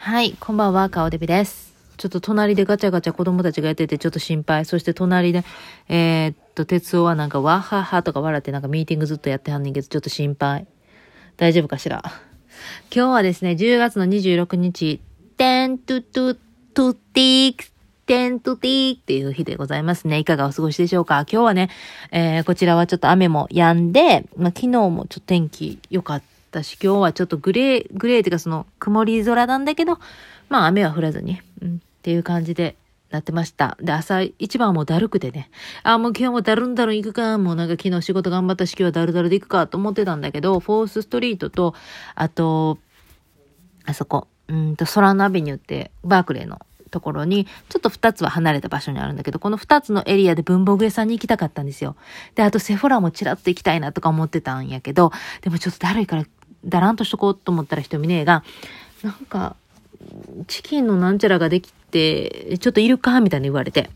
[0.00, 1.74] はい、こんばんは、顔デビです。
[1.96, 4.64] ちょっと隣でガチャガチャ子供たちがやっててちょっと心配。
[4.64, 5.44] そして隣で、
[5.88, 10.68] えーっと、哲夫はなんかわははとか笑ってなんかミーティングずっとやってはんねんけど、ちょっと心配。
[11.36, 12.00] 大丈夫かしら？
[12.94, 15.00] 今日はですね、10月の26日、
[15.36, 16.36] テントゥトゥ
[16.74, 17.72] トゥティークス、
[18.06, 20.18] テントティーっていう日でございますね。
[20.18, 21.26] いかがお過ごしでしょうか？
[21.28, 21.70] 今日はね、
[22.12, 26.26] えー、こちらはちょっと雨も止んで、まあ、昨日もちょっと天気良かった
[26.62, 29.98] し、今日はちょっとグレー、グレーっていうかその曇り空なんだけど、
[30.48, 32.76] まあ雨は降らずに、うん、っていう感じで
[33.10, 33.76] なってました。
[33.80, 35.50] で、朝一番はもうだるくてね、
[35.82, 41.74] あ、もう今日もだるんだるん行くか、もうなんか昨日仕事頑張ったし今日はだるだるで行くかと思ってたんだけど、フォースストリートと、
[42.14, 42.78] あと、
[43.86, 51.96] あそこ、うんと、ソランアベニューって、バークレーのところに、ちょっと二つは離れた場所にあるんだけど、この二つのエリアで文房具屋さんに行きたかったんですよ。
[52.34, 55.12] で、あとセフォラもチラッと行きたいなとか思ってたんやけど、
[55.42, 56.24] でもちょっとだるいから、
[56.64, 58.44] だらんとしとこうと思ったらひとみねえが、
[59.02, 59.56] なんか、
[60.46, 63.90] チキンのなんちゃらができて、ちょっといるかみたいに言われて。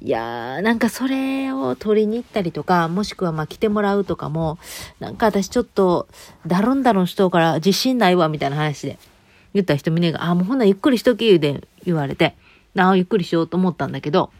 [0.00, 4.58] いやー、なんかそれを取りに行ったりとか、もしくはまあ来てもらうとかも、
[5.00, 6.08] なんか私ちょっと、
[6.46, 8.98] だるんだろんしとうから自信ないわ、みたいな話で。
[9.54, 12.36] 言った人みねえが、あ、もうほんならゆっくりしとき、で言われて、
[12.76, 14.30] ああ、ゆっくりしようと思ったんだけど、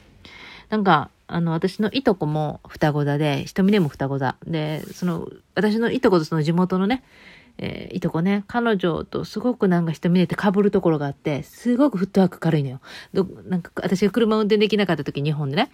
[0.68, 4.36] なんか、あの、私のいとこも双子座で、ひとみねも双子座。
[4.46, 7.02] で、その、私のいとことその地元のね、
[7.58, 12.80] えーいとこね、彼女とすごくなんか人見れて被るところがあって、すごくフットワーク軽いのよ。
[13.14, 15.70] どなんか私が車運転できなかった時日本でね、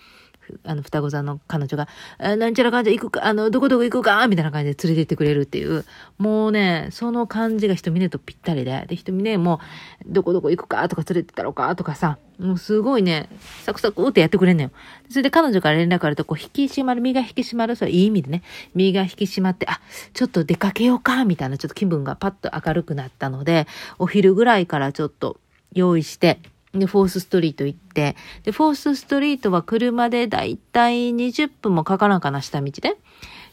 [0.65, 5.85] あの、双子座の彼女が、あなんちゃらかんじゃ行くか、あの、どこどこ行くかみたいな感じで連れて行ってくれるっていう、
[6.19, 9.61] もうね、その感じが人見ねとぴったりで、で、人見ねも、
[10.07, 13.29] どこどこ行くかとか連れてったろうかとかさ、もうすごいね、
[13.65, 14.71] サクサクってやってくれんのよ。
[15.09, 18.43] それで彼女から連絡あると、こう、引き締まる、身が引き締まる、それいい意味でね、
[18.75, 19.81] 身が引き締まって、あ、
[20.13, 23.67] ちょっと出かけようか、みたいな、ちょっと気分がパッと明るくなったので、
[23.99, 25.39] お昼ぐらいからちょっと
[25.73, 26.41] 用意して、
[26.75, 32.97] で、フォースストリート行って、で、フォースストリートは車でだいたい20分もかからんかな、下道で。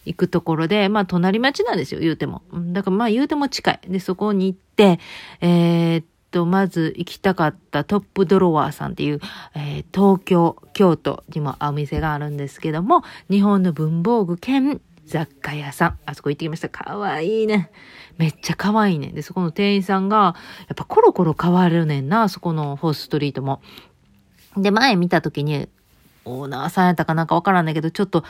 [0.05, 2.41] 行くところで、まあ、隣町なんですよ、言うても。
[2.53, 3.79] だから、まあ、言うても近い。
[3.87, 4.99] で、そこに行って、
[5.41, 9.19] えーっと、まず行きたかったトップドロワーさんっていう、
[9.55, 15.99] えー東京、京都にもお店があるんですけども、日本の文房具兼雑貨屋さん。
[16.05, 16.69] あそこ行ってきました。
[16.69, 17.71] かわいいね。
[18.17, 19.07] めっちゃ可愛いね。
[19.07, 20.35] で、そこの店員さんが、
[20.67, 23.61] やっぱコロコロ変わるねんな、そこのフォースストリートも。
[24.55, 25.67] で、前見た時に、
[26.25, 28.23] オーナーさんやったかなんかわからんないけど、ちょっと、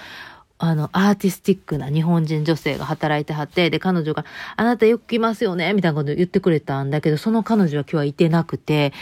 [0.57, 4.25] あの、アーティスティックな日本人女性が働いてはって、で、彼女が、
[4.56, 8.94] あなたよく来ますよねみたいなこと言ってくれたんだけど、その彼女は今日はいてなくて、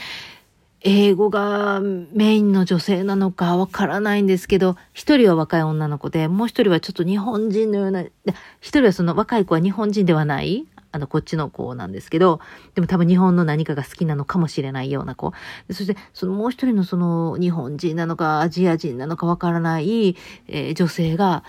[0.90, 8.04] 英語がメインの女性なのかわからないんですけど、一人は若い女の子で、もう一人はちょっと日本人のような、
[8.62, 12.40] 一人はその若い子は日本人ではないあの、こっちの子なんですけど、
[12.74, 15.34] でも多分日本の何かが好きなのかもしれないような子。
[15.70, 20.16] そして、そのもう一人のその日本人なのかアジア人なのかわからない、
[20.48, 21.44] えー女性が、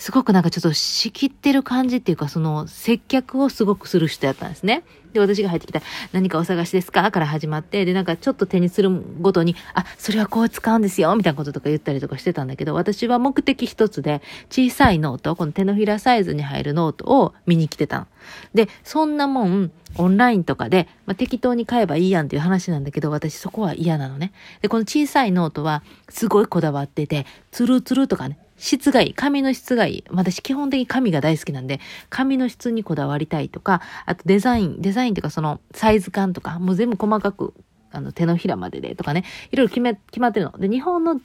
[0.00, 4.82] すごくなんかちょっと仕切ってる感じっていうか、その接客をすごくする人やったんですね。
[5.12, 7.10] で、私が入ってきた、何かお探しですか？
[7.10, 8.90] から始まって、で、なんかちょっと手にする
[9.20, 18.06] ごとに、あ、それはこう使うんですよ、みたいなこととか言ったりとかしてたんだけど、私は目的一つで、小さいノート、この手のひらサイズに入るノートを見に来てたの。
[18.54, 24.32] で、そんなもん、オンラインとかで、まあ、適当に買えばいいやんっていう話なんだけど、私そこは嫌なのね。
[24.62, 29.14] で、この小さいノートは、すごいこだわってて、ツルツルとかね、質がいい。
[29.14, 30.04] 紙の質がいい。
[30.10, 37.54] 私基本的に紙が大好きなんで、紙の質にこだわりたいとか、あとデザイン、デザインっていうかそのサイズ感とか、もう全部細かく、
[37.90, 40.58] あの手のひらまででとかね、いろいろ決め、決まってるの。
[40.58, 41.20] で、日本の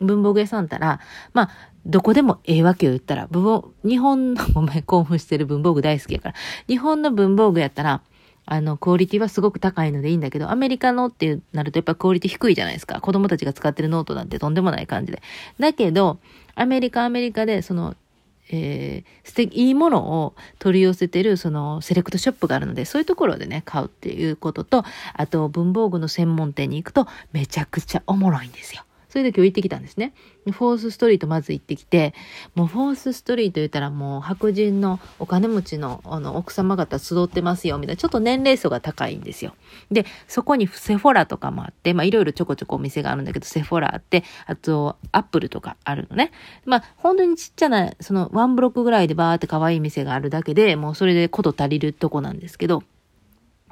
[0.00, 1.00] 文房具屋さんたら、
[1.32, 1.50] まあ、
[1.84, 6.34] どこでもええわけを言ったら、文房、日本の、 ごめん、興奮してる文房具大好きやから、
[6.68, 8.02] 日本の文房具やったら、
[8.46, 13.00] あの、クオリティはすごく高いのでいいんだけど、アメリカのってなるとやっぱクオリティ低いじゃないですか。
[13.00, 15.20] 子供たちが使ってるノートなんてとんでもない感じで。
[15.58, 16.18] だけど、
[16.54, 17.96] アメリカ、アメリカで、その、
[18.50, 24.84] えー、素敵、いいものを取り寄せてる、その、セレクトショップがあるので、そういうところでね、買うっていうことと、
[25.14, 28.84] あと、文房具の専門店に行くと、めちゃくちゃおもろいんですよ。
[29.16, 30.12] それで今日行ってきたんですね。
[30.44, 32.12] フォースストリートまず行ってきて、
[32.54, 39.54] もうフォースストリート言ったらもう白人のお金持ちのあの奥様方集ってますよみたいな、ちょっと年齢層が高いんですよ。
[39.90, 46.30] で、そこにセフォラとかもあって、まあいろいろちょこちょこお店があるんだけど、セフォラあって、あとアップルとかあるのね。
[46.66, 52.82] まあ本当にちっちゃな、そのワンブロックぐらいでバーって可愛い店があるだけで、もうそれでこと足りるとこなんですけど、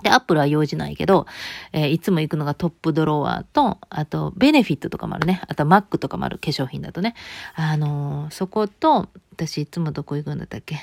[0.04, 1.26] で、アップルは用事ないけど、
[1.72, 5.40] えーいつも行くのがトップドロワーと、あと、ベネフィットとかもあるね。
[5.48, 7.14] あと、マックとかもある化粧品だとね。
[7.56, 10.76] あのーそこと、私いつもどこ行くんだったっけ？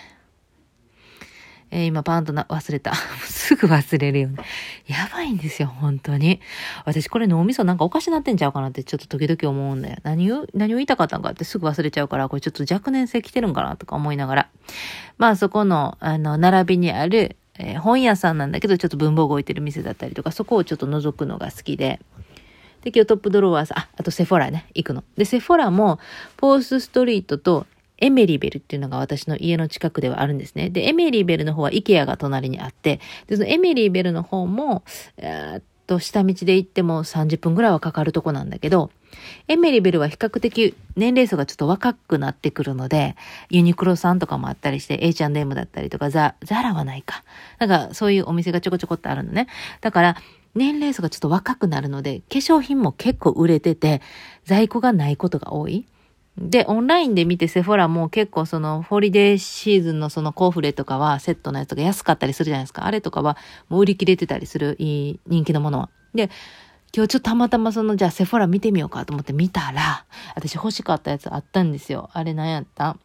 [1.74, 2.94] えー今パンとな忘れた。
[3.24, 4.44] すぐ忘れるよね。
[4.88, 6.42] やばいんですよ、本当に。
[6.84, 9.98] 私これ脳みそなんかおかしなってんちゃうかなってちょっと時々思うんだよ。
[10.04, 14.50] 何を、何を言いたかったんかってすぐ忘れちゃうから、これちょっと若年性来てるんかなとか思いながら。
[15.18, 22.00] まあそこの、あの、並びにある、えー、本屋さんなんだけど、ちょっと文房具置いてる店だったりとか、そこをちょっと覗くのが好きで。
[22.82, 25.04] で、今日トップドロワーさん、あ、あとセフォラね、行くの。
[25.18, 26.00] で、セフォラも、
[26.38, 27.68] ポースストリートと
[27.98, 30.70] エメリベルっていうのが私の家の近くではあるんですね。
[30.72, 34.84] で、エメリベルの方は IKEA が隣にあって、で、そのエメリベルの方も、
[35.18, 38.92] えー、っと、下道で行っても30分ぐらいはかかるとこなんだけど、
[39.48, 43.16] エメリベルは比較的年齢層がちょっと若くなってくるので、
[43.50, 47.24] ユニクロさんとかもあったりして、H&M だったりとか、ザ、ザラはないか。
[47.60, 49.48] なんかそういうお店がちょこちょこってあるのね。
[49.82, 50.18] だから、
[50.54, 54.02] 年齢層がちょっと若くなるので、化粧品も結構売れてて、
[54.46, 55.86] 在庫がないことが多い。
[56.38, 62.86] で、オンラインで見てセフォラも結構そのホリデーシーズンのそのコーフレとかはセットのやつが安かったりするじゃないですか。
[62.86, 63.38] あれとかは
[63.70, 65.90] もう売り切れてたりするいい人気のものは。
[66.14, 66.30] で、
[66.96, 70.06] 今日ちょっとたまたまそのじゃあセフォラ見てみようかと思って見たら、
[70.36, 72.10] 私欲しかったやつあったんですよ。
[72.14, 72.98] あれ何やった？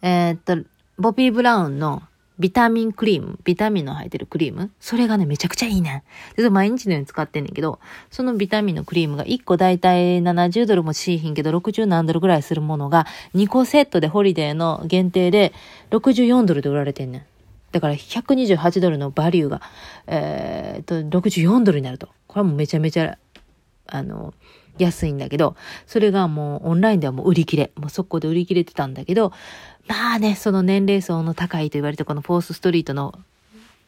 [0.00, 2.02] えー、っと、ボビー・ブラウンの
[2.38, 4.70] ビタミンクリーム、ビタミンの入ってるクリーム？
[4.80, 6.04] それがね、めちゃくちゃいいね
[6.36, 6.42] ん。
[6.42, 7.78] で、毎日のように使ってんねんけど、
[8.10, 15.52] そのビタミンのクリームが1個だいたい70ドルもしいひんけど、60何ドルぐらいするものが、2個セットでホリデーの限定で
[15.90, 17.22] 64ドルで売られてんねん。
[17.70, 19.60] だから128ドルのバリューが、
[20.06, 22.08] えー、っと、64ドルになると。
[22.26, 23.18] これはもうめちゃめちゃ、
[23.86, 24.34] あの、
[24.78, 25.56] 安いんだけど、
[25.86, 27.72] それがもうオンラインではもう売り切れ。
[27.76, 29.32] もう速攻で売り切れてたんだけど、
[29.86, 33.14] まあね、その年齢層の高いと言われてこのフォースストリートの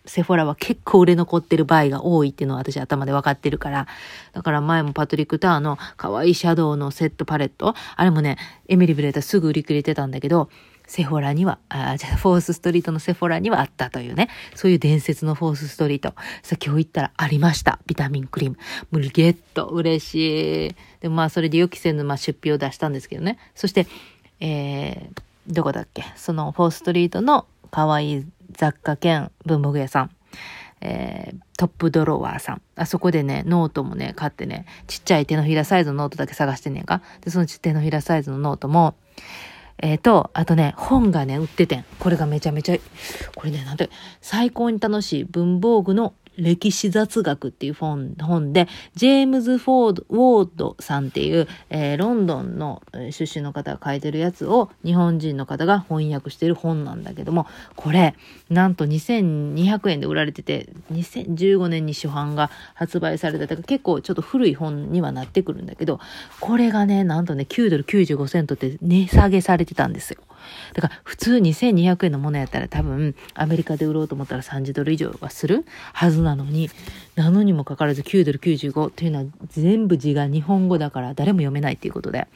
[0.05, 3.87] セフォラは結構売れ残ってる場合が多いっていうのは私頭で分かってるから。
[4.33, 7.75] だから前もパトリック・ターの可愛いシャドウのセットパレット。
[7.97, 8.39] あれもね、
[8.69, 10.49] エミリブレータすぐ売り切れてたんだけど、
[10.87, 14.29] セフォラには、あ、じゃフォースストリートのセフォラにはあったというね。
[14.55, 16.15] そういう伝説のフォースストリート。
[16.43, 17.81] さ、今日行ったらありました。
[17.87, 18.57] ビタミンクリーム。
[18.91, 19.67] もうゲット。
[19.67, 20.77] 嬉しい。
[21.01, 23.39] でまあそれで予期せぬ、まあ、出費を出したんですけどね。
[23.55, 23.87] そして、
[24.41, 26.05] えー、どこだっけ？
[26.17, 30.11] その Fourth Street の可愛い雑貨兼文房具屋さん。
[30.83, 32.63] えー、 Topdrawer さん。
[32.77, 37.01] あそこでね、ノートもね、買ってね、ちっちゃい手のひらサイズのノートだけ探してんねんか。
[37.23, 38.95] で、その手のひらサイズのノートも、
[39.83, 41.85] えっ、ー、と、あとね、本がね、売っててん。
[41.99, 42.79] これがめちゃめちゃ、
[43.35, 43.91] これね、なんて、
[44.21, 58.15] 最高に楽しい文房具の歴史雑学っていう本本で、ジェームズ・フォード、ウォードさんっていう、えー、ロンドンの出身の方が書いてるやつを日本人の方が翻訳してる本なんだけども、これ、
[58.51, 66.01] なんと2200円で売られてて、2015年に初版が発売された、結構ちょっと古い本にはなってくるんだけど、
[66.41, 70.21] これがね、なんとね、9ドル95セントって値下げされてたんですよ。
[70.75, 76.71] だから普通2200円のものやったら多分アメリカで売ろうと思ったら30ドル以上はするはずなのに、
[77.15, 82.27] なのにもかかわらず9ドル95っていうのは全部字が日本語だから誰も読めないっていうことで、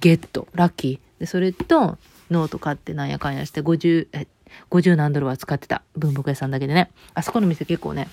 [0.00, 1.20] ゲット、ラッキー。
[1.20, 1.98] で、それと
[2.30, 4.26] ノート買ってなんやかんやして50、え、
[4.70, 5.82] 50何ドルは使ってた。
[5.96, 6.90] 文房具屋さんだけでね。
[7.14, 8.08] あそこの店結構ね、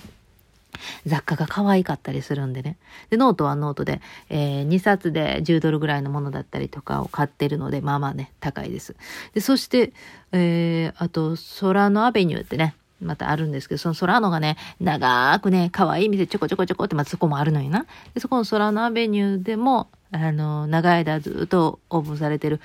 [1.06, 2.78] 雑貨が可愛かったりするんでね。
[3.10, 4.00] で、ノートはノートで、
[4.30, 8.96] えー、2冊で10ドルぐらいのものだったりとかを買ってるので、まあまあね、高いです。
[9.34, 9.92] で、そして、
[10.32, 17.86] えー、あと、 Solano Avenue ってね、またあるんですけど、その空のがね、長くね、可愛い店ちょこちょこちょこって、またそこもあるのよな。
[18.14, 22.60] で、そこの Solano Avenue でも、あの、長い間ずっとオープンされてる、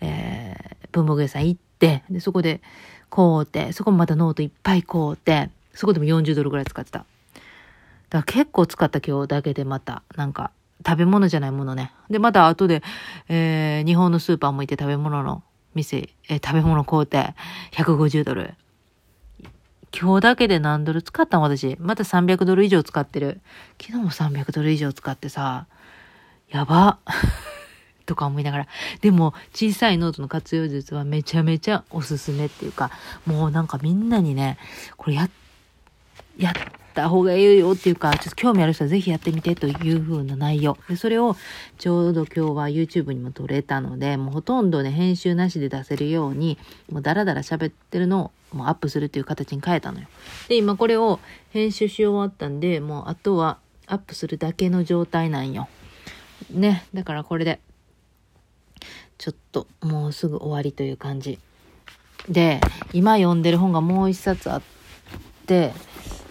[0.00, 2.60] えー、文房具屋さん行って、で、そこで
[3.10, 7.00] 買うて、そこもまたノートいっぱい買うて、そこでも40ドルぐらい使ってた。
[7.00, 7.06] だか
[8.18, 10.50] ら結構使った今日だけでまた、なんか、
[10.86, 11.92] 食べ物じゃないものね。
[12.10, 12.82] で、また後で、
[13.28, 15.42] えー、日本のスーパーも行って食べ物の
[15.74, 17.34] 店、えー、食べ物買うて、
[17.72, 18.54] 150ドル。
[19.98, 21.42] 今日だけで何ドル使ったん？
[21.42, 21.76] 私。
[21.78, 23.40] また300ドル以上使ってる。
[23.80, 25.66] 昨日も300ドル以上使ってさ、
[26.48, 26.98] やば。
[28.06, 28.66] とか思いながら。
[29.00, 32.90] でも、小さいノートの活用術はめちゃめちゃおすすめっていうか、
[33.26, 34.58] もうなんかみんなにね、
[34.96, 35.28] これや、
[36.36, 36.54] やっ
[36.92, 40.76] た方がいいよっていうか、ちょっと興味ある人はぜひやってみてという風な内容。
[40.88, 41.36] で、それを
[41.78, 46.58] ちょうど今日は YouTube にも撮れたので、もうほとんどね、編集なしで出せるように、
[46.90, 50.06] もうダラダラ喋ってるのをもうアップするっていう形に変えたのよ。
[50.48, 51.20] で、今これを
[51.50, 55.68] 編集し終わったんで、もうあとはアップするだけの状態なんよ。
[56.50, 57.60] ね、だからこれで、
[59.18, 61.38] ちょっともうすぐ終わりという感じ。
[62.28, 62.60] で、
[62.92, 64.62] 今読んでる本がもう一冊あっ
[65.46, 65.72] て、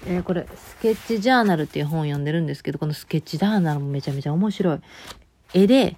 [0.08, 4.80] えー、これ、スケッチジャーナルっていう本を読んでるんですけど、このスケッチジャーナルもめちゃめちゃ面白い。
[5.54, 5.98] 絵で、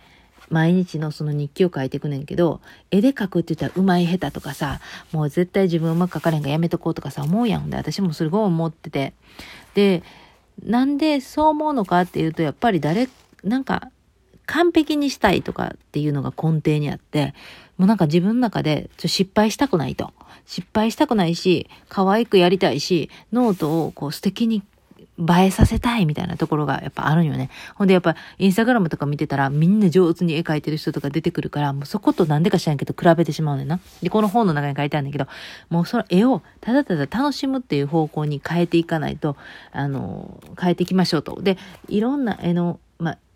[0.50, 2.60] 毎日のその日記を書いていくねんけど、
[2.92, 4.82] 絵で描くって言ったら上手い下手とかさ、
[5.12, 9.14] もう絶対自分うまく書かれんがやめとこうとかさ、思うやんで、私もすごい思ってて、
[9.74, 10.04] で、
[10.62, 13.08] なんでそう思うのかっていうと、やっぱり誰、
[13.44, 13.90] なんか、
[14.46, 17.34] 完璧にしたいとかっていうのが根底にあって、
[17.78, 20.12] もうなんか自分の中で失敗したくないと。
[20.46, 24.62] 失敗したくないし、可愛くやりたいし、ノートをこう素敵に
[25.20, 27.50] 映えさせたいみたいなところがやっぱあるんよね。
[27.76, 33.80] ほんでやっぱインスタグラムとか見てたらみんな上手に絵描いてる人とか出てくるから、もうそことなんでか知らんけど比べてしまうねんな。
[34.02, 35.28] で、この本の中に書いてあるんだけど、
[35.70, 39.38] もうその絵をただただ楽しむっていう方向に変えていかないと、
[39.72, 41.42] あの、変えていきましょうと。
[41.42, 41.58] で、
[41.88, 42.80] いろんな絵の、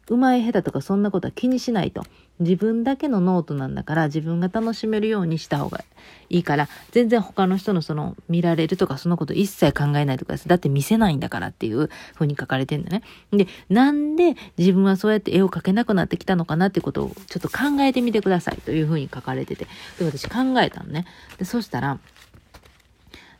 [0.09, 2.03] うまい下手とかそんなことは気にしないと。
[2.39, 5.83] 自分だけのノートなんだから自分が楽しめるようにした方が
[6.29, 10.47] いいから、全然他の人のその見られるとかそのこと一切考えないとかです。
[10.47, 13.01] だって見せないんだからっていう風に書かれてんだね。
[13.31, 19.67] で、なんで自分はそうやって絵を描けなくなってきたのかなってことをちょっと考えてみてくださいという風に書かれてて。
[19.97, 21.05] で、私考えたのね。
[21.37, 21.97] で、そしたら、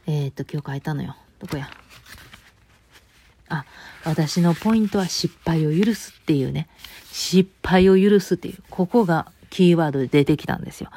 [0.07, 1.15] えー、っと、今日書いたのよ。
[1.39, 1.69] どこや？
[3.49, 3.65] あ、
[4.03, 6.67] 私のポイントは失敗を許すっていうね。
[7.11, 8.57] 失敗を許すっていう。
[8.69, 10.89] ここがキーワードで出てきたんですよ。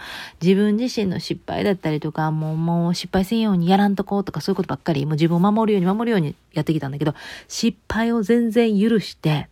[0.42, 7.14] 自分自身の失敗だったりとか、もう、もう失敗せんようにやらんとこうとかそういうことばっかり、もう自分を守るように守るようにやってきたんだけど、
[7.49, 9.49] 失敗を全然許して、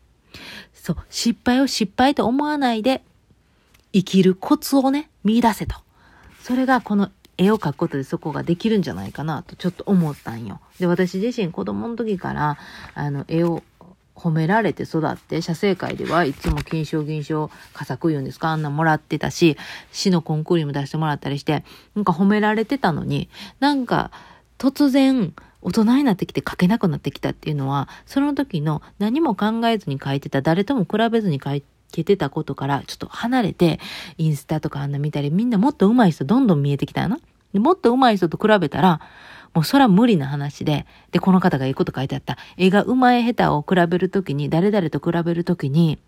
[0.74, 3.02] そう、失敗を失敗と思わないで
[3.92, 5.76] 生きるコツをね、見出せと。
[6.42, 10.60] それがこの絵を描くことでそこができるんじゃないかなとちょっと思ったんよ。
[10.78, 12.58] で、私自身子供の時から、
[12.94, 13.62] あの、絵を
[14.14, 18.48] 褒められて育って、写生会ではいつも金賞銀賞佳作言うんですか？
[18.48, 19.56] あんなもらってたし、
[19.92, 21.64] 市のコンクールにも出してもらったりして、
[21.94, 23.28] なんか褒められてたのに、
[23.60, 24.10] なんか
[24.58, 33.80] 突然大人になってきて書けなくなってきたっていうのは、その時の何も考えずに書いてた、誰とも比べずに書いてけてたことからちょっと離れて、
[34.16, 37.18] インスタとかあんな見たり、みんなもっと上手い人どんどん見えてきたよな。
[37.54, 39.00] もっと上手い人と比べたら、
[39.54, 42.36] もうそら無理な話で、で、この方がいいこと書いてあった。
[42.56, 45.98] 絵が上手い下手を比べるときに、誰々と比べるときに、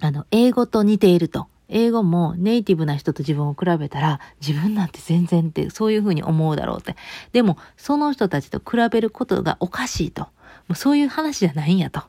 [0.00, 1.48] あの、英語と似ていると。
[1.68, 6.96] 英語もネイティブな人と自分を比べたら、自分なんて全然って、そういうふうに思うだろうって。
[7.32, 10.22] でも、その人たちと比べることがおかしいと。
[10.22, 12.02] もうそういう話じゃないんやと。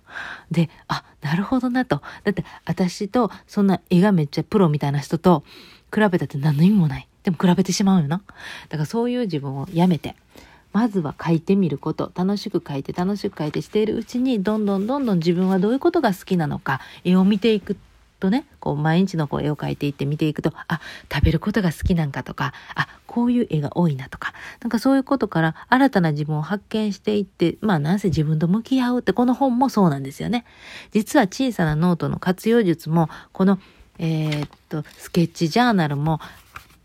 [0.51, 2.01] で、あ、なるほどなと。
[2.23, 5.43] だって、私と、そんな絵がめっちゃプロみたいな人と
[5.93, 7.07] 比べたって何の意味もない。
[7.23, 8.21] でも比べてしまうよな。
[8.69, 10.15] だからそういう自分をやめて、
[10.71, 17.75] まずは書いてみること、楽しく書いて楽しく書いてしているうちに、どんどんどんどん自分はどういうことが好きなのか、絵を見ていく
[18.19, 20.79] とね、こう毎日のこう絵を描いていって見ていくと、あ、
[21.11, 30.45] 食べることが好きなんかとか、あ、こういう絵が多いなとか、なんかそういうことから新たな自分を発見していって、まあなんせ自分と向き合うってこの本もそうなんですよね。
[30.91, 33.59] 実は小さなノートの活用術も、この
[33.99, 36.19] えー、っと、スケッチジャーナルも、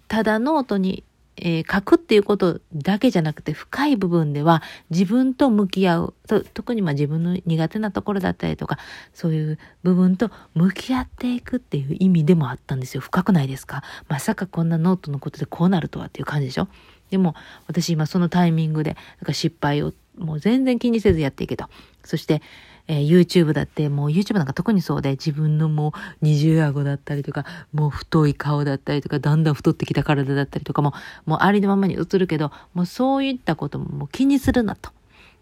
[0.09, 1.05] ただノートに
[1.37, 6.15] えー、書くっていうことだけじゃなくて深い部分では自分と向き合う。
[6.55, 8.79] 特にまあ自分の苦手なところだったりとか、
[9.13, 13.01] そういう部分と向き合っていくっていう意味でもあったんですよ。
[13.01, 13.83] 深くないですか？
[14.09, 16.69] まさかこんなノートのことでこうなるとはっていう感じでしょ？
[17.11, 17.35] でも
[17.67, 21.69] 私今そのタイミングで、なんか失敗をもう全然気にせずやっていけと。
[22.05, 22.43] そして、
[22.87, 30.93] えー、YouTube だってもう YouTube なんか特にそうで自分のもう二重顎だったりとかもう太い顔だったりとかだんだん太ってきた体だったりとかも
[31.25, 34.91] もうありのままに映るけどもうそういったことももう気にするなと。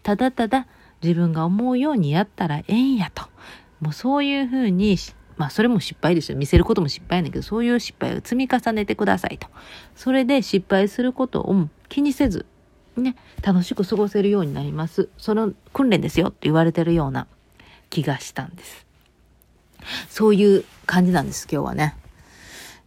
[0.03, 0.67] ただただ
[1.03, 3.25] 自分が思うようにやったらええんやと。
[3.81, 4.97] もうそういうふうに
[5.37, 6.39] まあそれも失敗ですよ。
[6.39, 9.49] 見せることも失敗なんだけど、そういう失敗を積み重ねてくださいと。
[9.97, 12.47] それで失敗することを気にせず、
[12.97, 15.09] ね、楽しく過ごせるようになります。
[15.19, 17.27] その訓練ですよって言われてるような
[17.91, 18.87] 気がしたんです。
[20.09, 21.97] そういう感じなんです、今日はね。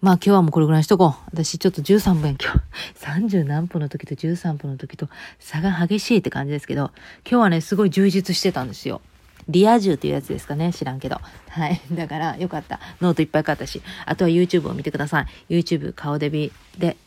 [0.02, 1.24] まあ今日はもうこれぐらいにしとこう。
[1.32, 2.60] 私ちょっと13分今日、
[3.34, 5.10] 30何分の時と13分の時と
[5.40, 6.92] 差が激しいって感じですけど、
[7.30, 9.02] 今日はね、すごい充実してたんですよ。
[9.48, 11.20] リア充っていうやつですかね知らんけど。
[11.50, 11.82] はい。
[11.92, 12.80] だから、よかった。
[13.02, 15.54] ノートいっぱい買ったし、あとは YouTube を見てください。
[15.62, 16.98] YouTube 顔デビで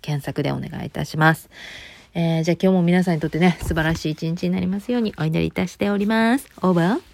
[0.00, 1.50] 検索でお願いいたします。
[2.14, 6.48] えー、じゃあ今日も皆さんにとってね、素晴らしい一日になりますようにお祈りいたしております。
[6.62, 7.13] オーバー